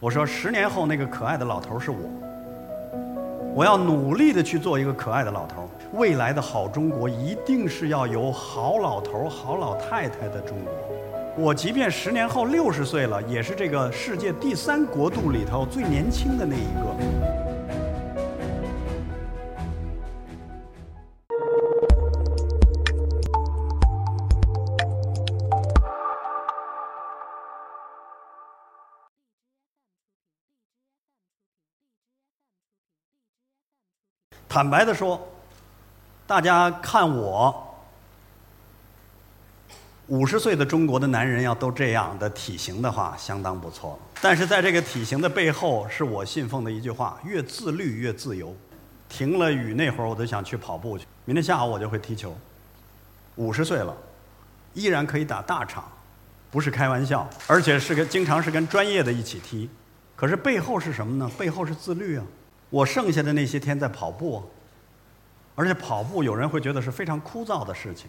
[0.00, 1.98] 我说十年后那个可爱的老头是我，
[3.52, 5.68] 我要努力的去做一个可爱的老头。
[5.94, 10.72] 未来的好中国一定是要有好老头、好老太太的中国。
[11.36, 17.37] 我即便十年后六十岁了，也是这个世界第三国度里头最年轻的那一个。
[34.58, 35.24] 坦白的说，
[36.26, 37.78] 大家看我
[40.08, 43.96] 五十岁的中国的男人要都这样的体型的话，相当不错。
[44.20, 48.52] 但是在这个体型的背后，是我信奉的一句话：越自律越自由。
[49.08, 51.06] 停了雨那会儿，我都想去跑步去。
[51.24, 52.36] 明天下午我就会踢球。
[53.36, 53.96] 五十岁了，
[54.74, 55.84] 依然可以打大场，
[56.50, 59.70] 不是开玩笑，而且是跟经常是跟专业的一起踢。
[60.16, 61.30] 可是背后是什么呢？
[61.38, 62.24] 背后是自律啊。
[62.70, 64.42] 我剩下的那些天在跑步，
[65.54, 68.08] 而且跑步有人会觉得是非常枯燥的事情。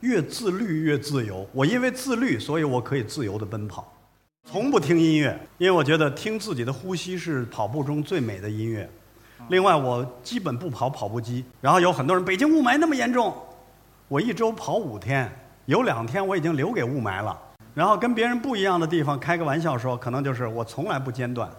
[0.00, 1.46] 越自律越自由。
[1.52, 3.92] 我因为自律，所以我可以自由的奔跑，
[4.44, 8.88] 从不听音乐，因为我觉得听自己的呼吸是跑步中最美的音乐。
[9.48, 11.44] 另外，我基本不跑跑步机。
[11.60, 13.34] 然后有很多人，北京雾霾那么严重，
[14.08, 15.30] 我一周跑五天，
[15.66, 17.40] 有两天我已经留给雾霾了。
[17.72, 21.50] 然后跟别人不一样的地方，开个玩笑说，可能就是我从来不间断。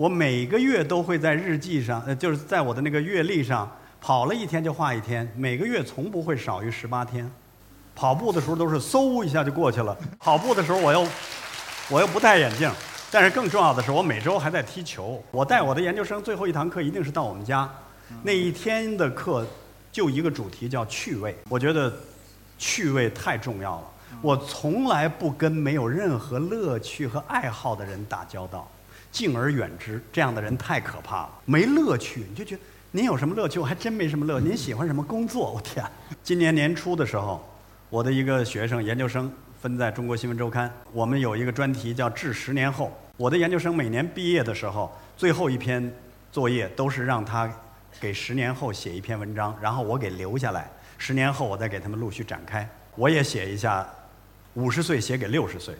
[0.00, 3.70] 我每个月都会在日记上，呃，就是在我的那个月历上
[4.00, 7.30] 跑了一天就画一天，每个月从不会少于十八天。
[7.94, 9.94] 跑步的时候都是嗖一下就过去了。
[10.18, 11.06] 跑步的时候我又
[11.90, 12.72] 我又不戴眼镜，
[13.10, 15.22] 但是更重要的是我每周还在踢球。
[15.30, 17.70] 我带我的研究生最后一堂课一定是到我们家，
[18.22, 19.46] 那一天的课
[19.92, 21.36] 就一个主题叫趣味。
[21.50, 21.92] 我觉得
[22.56, 23.84] 趣味太重要了。
[24.22, 28.66] 我从来不跟没有任何乐趣和爱好的人打交道。
[29.10, 32.24] 敬而远之，这样的人太可怕了，没乐趣。
[32.28, 33.58] 你就觉得您有什么乐趣？
[33.58, 34.40] 我还真没什么乐。
[34.40, 35.50] 您喜欢什么工作？
[35.54, 35.84] 我天！
[36.22, 37.44] 今年年初的时候，
[37.88, 42.92] 我的一个学生研究生分在中国新闻周刊，我们有一个专题叫“致十年后”。
[43.16, 45.92] 我的研究生每年毕业的时候，最后一篇
[46.32, 47.52] 作业都是让他
[48.00, 52.68] 给十年后写一篇文章，然后我给留下来，十年后我再给他们陆续展开。
[52.96, 53.86] 我也写一下，
[54.54, 55.74] 五十岁写给六十岁。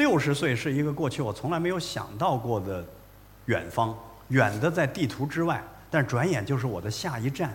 [0.00, 2.82] 六十岁是一个过去我从来没有想到过的
[3.44, 3.94] 远方，
[4.28, 7.54] 远的在地图之外，但转眼就是我的下一站。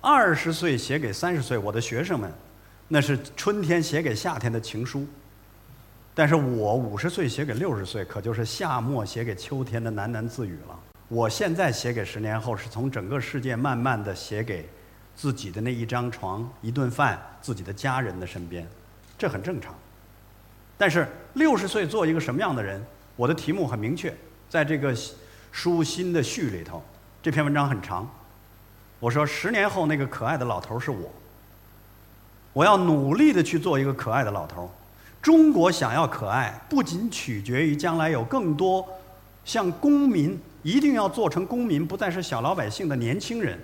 [0.00, 2.28] 二十岁写给三十岁我的学生们，
[2.88, 5.06] 那是春天写给夏天的情书。
[6.16, 10.76] 但是我五十岁写给六十岁，可就是夏末写给秋天的喃喃自语了。
[11.06, 14.68] 我现在写给十年后，是从整个世界慢慢的写给
[15.14, 18.66] 自己的那一张床、一顿饭、自己的家人的身边，
[19.16, 19.72] 这很正常。
[20.76, 22.84] 但是六十岁做一个什么样的人？
[23.16, 24.12] 我的题目很明确，
[24.48, 24.92] 在这个
[25.52, 26.82] 书新的序里头，
[27.22, 28.08] 这篇文章很长。
[28.98, 31.12] 我说十年后那个可爱的老头是我，
[32.52, 34.68] 我要努力的去做一个可爱的老头。
[35.22, 38.86] 中国想要可爱，不仅取决于将来有更多
[39.44, 43.58] 像公民，一定要做成公民，不再是小老百姓的年轻人，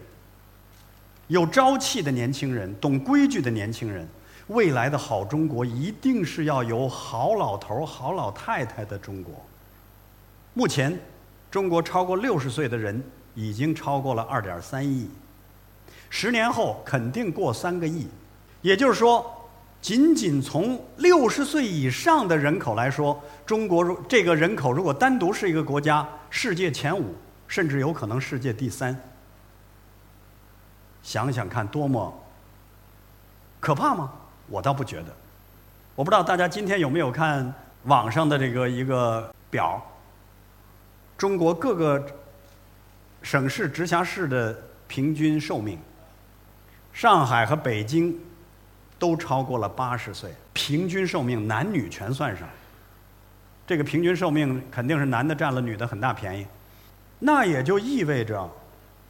[1.26, 4.08] 有朝气的年轻人，懂规矩的年轻人。
[4.50, 9.34] 未来的好中国一定是要有好老头、好老太太的中国。
[10.54, 10.98] 目前，
[11.50, 13.00] 中国超过六十岁的人
[13.36, 15.08] 已经超过了二点三亿，
[16.08, 18.08] 十年后肯定过三个亿。
[18.60, 19.48] 也就是说，
[19.80, 27.14] 仅仅从六十岁以上的人口来说，中国如这个人口如果单独是一个国家，世界前五，
[27.46, 29.00] 甚至有可能世界第三。
[31.04, 32.12] 想想看，多么
[33.60, 34.12] 可怕吗？
[34.50, 35.06] 我倒不觉得，
[35.94, 39.80] 我不知道大家今天有没有看网上的这个一个表，
[41.16, 42.04] 中国各个
[43.22, 45.78] 省市直辖市的平均寿命，
[46.92, 48.18] 上海和北京
[48.98, 52.48] 都超过了八十岁，平均寿命男女全算上，
[53.64, 56.44] 这个平均寿命肯定是男的占了女的很大便宜，
[57.20, 58.50] 那也就意味着。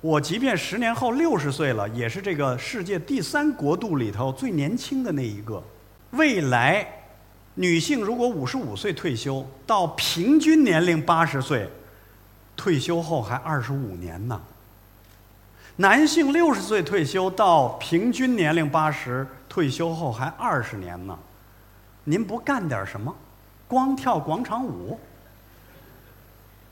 [0.01, 5.63] 我即便十年后六十岁了，也是这个世界第三国度里头最年轻的那一个。
[6.13, 6.87] 未来，
[7.55, 11.69] 女性如果五十五岁退休，到平均年龄八十岁，
[12.57, 14.41] 退休后还二十五年呢。
[15.77, 21.19] 男性六十岁退休，到平均年龄八十，退休后还二十年呢。
[22.05, 23.15] 您不干点什么，
[23.69, 24.99] 光跳广场舞？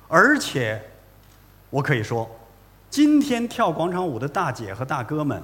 [0.08, 0.80] 而且，
[1.68, 2.26] 我可以说。
[2.90, 5.42] 今天跳广场舞的大姐和大哥们，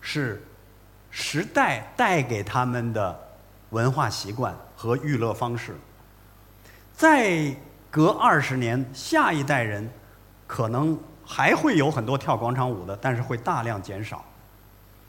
[0.00, 0.42] 是
[1.10, 3.18] 时代带给他们的
[3.70, 5.74] 文化习惯和娱乐方式。
[6.94, 7.54] 再
[7.90, 9.90] 隔二十年，下一代人
[10.46, 14.24] 可能还会有很多跳广场舞的，但是会大量减少，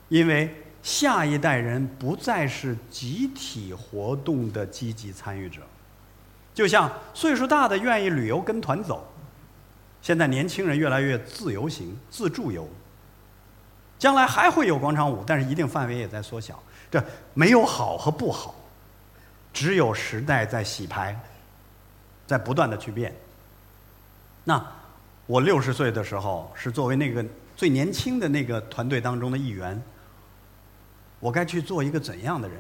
[0.10, 5.62] 因为下一代人不再是集体活动的积极参与者。
[6.54, 9.07] 就像岁数大的愿意旅游跟团走，
[10.02, 12.68] 现在年轻人越来越自由行、自助游。
[14.00, 16.62] 将来还会有广场舞，但是一定范围也在缩小。
[16.92, 17.04] 这
[17.34, 18.54] 没有好和不好，
[19.52, 21.20] 只有时代在洗牌，
[22.28, 23.16] 在不断的去变。
[24.44, 24.64] 那
[25.26, 29.82] 我六十岁的时候是作为那个最年轻的那个团队当中的一员，
[31.20, 32.58] 我该去做一个怎样的人？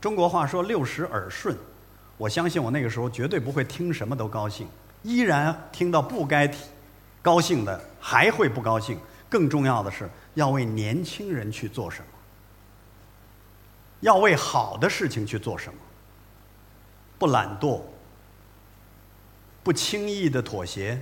[0.00, 1.56] 中国话说“六十耳顺”。
[2.16, 4.68] 我相信我那个时候绝对不会听什么都高兴，
[5.06, 6.64] 依然听到不该提、
[7.22, 8.98] 高兴的还会不高兴。
[9.28, 12.06] 更重要的是要为年轻人去做什么，
[14.00, 15.78] 要为好的事情去做什么，
[17.18, 17.80] 不懒惰，
[19.62, 21.00] 不轻易的妥协，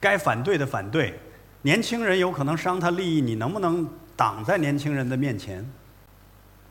[0.00, 1.20] 该反对的反对。
[1.62, 3.86] 年轻人有可能伤他利益，你能不能
[4.16, 5.70] 挡在年轻人的面前？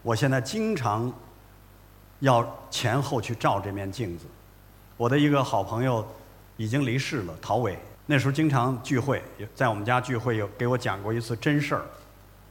[0.01, 1.13] 我现在经常。
[2.21, 4.25] 要前后去照这面镜子。
[4.98, 6.03] 我的一个好朋友
[6.57, 7.80] 已经离世了，陶伟。
[8.06, 9.24] 那时候经常聚会，
[9.56, 11.86] 在我们家聚会有给我讲过一次真事儿。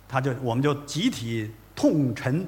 [0.08, 2.46] 他就我们就集体痛陈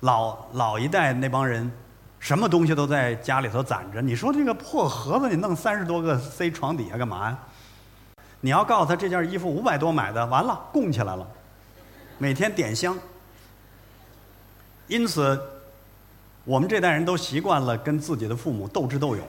[0.00, 1.70] 老老一代那帮人，
[2.18, 4.00] 什么东西都在家里头攒着。
[4.00, 7.38] 你说这个破盒子，你弄三十多个塞床底下干嘛呀？
[8.40, 11.26] 你要告诉他这件衣服五百多买的，完了供起来了，
[12.18, 12.96] 每天点香。
[14.86, 15.40] 因此。
[16.44, 19.22] 我们这代人都习惯了跟自己的父母斗智斗勇，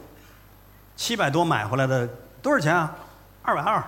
[1.00, 2.06] 七百多买回来的
[2.42, 2.94] 多少钱啊？
[3.42, 3.82] 二百二。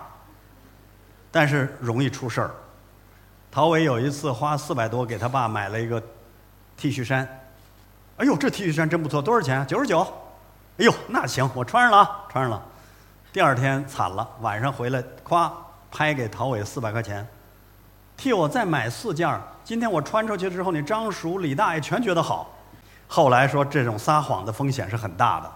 [1.30, 2.52] 但是容易出事儿。
[3.52, 6.02] 陶伟有一次花四百多给他爸买了一个
[6.78, 7.28] T 恤衫，
[8.16, 9.68] 哎呦，这 T 恤衫真不错，多少钱？
[9.68, 10.00] 九十九。
[10.78, 12.64] 哎呦，那行，我穿上了，穿上了。
[13.34, 15.52] 第二天惨了，晚上回来，咵
[15.92, 17.28] 拍给陶伟四百块钱，
[18.16, 19.38] 替我再买四件。
[19.66, 22.52] 今天我穿出去之后，你张叔、李大爷全觉得好。
[23.10, 25.52] 后来说这种撒谎的风险是很大的，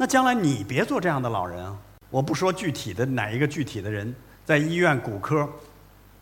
[0.00, 1.76] 那将来你别做这样的老人啊！
[2.08, 4.14] 我不说具体的哪一个具体的人，
[4.44, 5.46] 在医院骨科，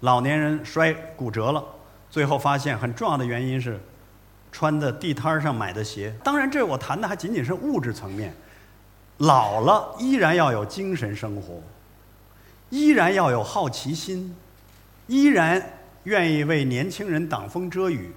[0.00, 1.62] 老年人摔骨折了，
[2.10, 3.78] 最后发现很重要的原因是
[4.50, 6.14] 穿的地摊上买的鞋。
[6.24, 8.34] 当然，这我谈的还仅仅是物质层面，
[9.18, 11.60] 老了依然要有精神生活，
[12.70, 14.34] 依然要有好奇心，
[15.06, 15.62] 依然
[16.04, 18.10] 愿意为年轻人挡风遮雨。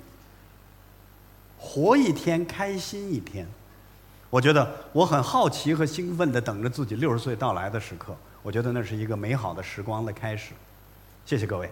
[1.58, 3.46] 活一天，开心一天。
[4.30, 8.16] 我觉得我很好奇和兴奋的等着自己六十岁到来的时刻。
[8.42, 10.54] 我觉得那是一个美好的时光的开始。
[11.26, 11.70] 谢谢各位。